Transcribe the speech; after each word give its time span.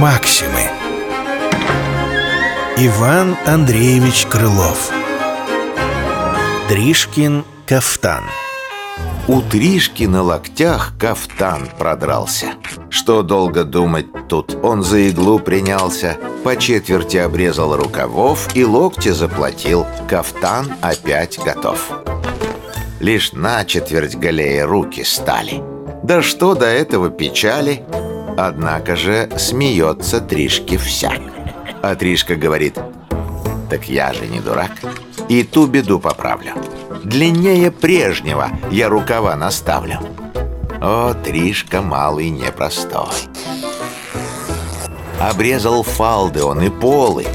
Максимы. 0.00 0.70
Иван 2.76 3.36
Андреевич 3.46 4.26
Крылов. 4.26 4.92
Тришкин 6.68 7.44
кафтан. 7.66 8.22
У 9.26 9.42
Тришки 9.42 10.04
на 10.04 10.22
локтях 10.22 10.92
кафтан 11.00 11.68
продрался. 11.76 12.52
Что 12.90 13.24
долго 13.24 13.64
думать 13.64 14.06
тут? 14.28 14.56
Он 14.62 14.84
за 14.84 15.08
иглу 15.08 15.40
принялся 15.40 16.16
По 16.44 16.56
четверти 16.56 17.16
обрезал 17.16 17.76
рукавов 17.76 18.54
И 18.54 18.64
локти 18.64 19.08
заплатил. 19.08 19.84
Кафтан 20.08 20.74
опять 20.80 21.40
готов. 21.44 21.90
Лишь 23.00 23.32
на 23.32 23.64
четверть 23.64 24.14
галея 24.14 24.64
руки 24.64 25.02
стали. 25.02 25.60
Да 26.04 26.22
что 26.22 26.54
до 26.54 26.66
этого 26.66 27.10
печали 27.10 27.84
Однако 28.40 28.94
же 28.94 29.28
смеется 29.36 30.20
Тришки 30.20 30.76
вся 30.76 31.12
А 31.82 31.96
Тришка 31.96 32.36
говорит 32.36 32.78
Так 33.68 33.88
я 33.88 34.12
же 34.12 34.28
не 34.28 34.38
дурак 34.38 34.70
И 35.28 35.42
ту 35.42 35.66
беду 35.66 35.98
поправлю. 35.98 36.52
Длиннее 37.02 37.72
прежнего 37.72 38.48
я 38.70 38.88
рукава 38.88 39.34
наставлю 39.34 39.98
О, 40.80 41.14
Тришка 41.14 41.82
малый 41.82 42.30
непростой. 42.30 43.08
Обрезал 45.20 45.82
фалды 45.82 46.44
он 46.44 46.62
и 46.62 46.70
полы 46.70 47.26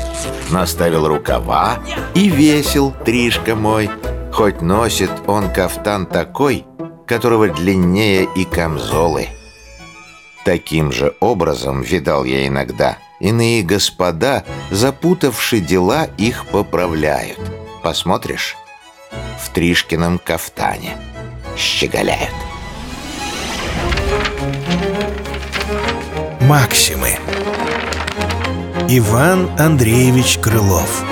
Наставил 0.52 1.06
рукава 1.06 1.80
и 2.16 2.30
весел 2.30 2.94
Тришка 3.04 3.56
мой. 3.56 3.90
Хоть 4.32 4.62
носит 4.62 5.12
он 5.28 5.50
кафтан 5.50 6.06
такой 6.06 6.66
Которого 7.06 7.50
длиннее 7.50 8.26
и 8.38 8.46
камзолы 8.46 9.28
Таким 10.46 10.92
же 10.92 11.16
образом 11.20 11.82
видал 11.82 12.26
я 12.26 12.48
иногда 12.48 12.98
Иные 13.24 13.64
господа, 13.64 14.44
запутавши 14.70 15.62
дела, 15.62 16.10
их 16.18 16.46
поправляют. 16.48 17.40
Посмотришь? 17.82 18.58
В 19.40 19.50
Тришкином 19.54 20.20
кафтане 20.20 20.98
щеголяют. 21.56 22.34
Максимы. 26.42 27.18
Иван 28.90 29.50
Андреевич 29.58 30.38
Крылов. 30.40 31.06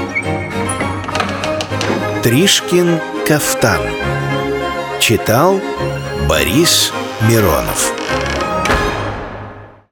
Тришкин 2.23 2.99
кафтан. 3.25 3.79
Читал 4.99 5.61
Борис 6.27 6.91
Миронов 7.29 8.00